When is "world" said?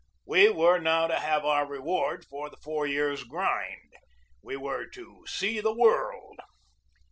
5.75-6.39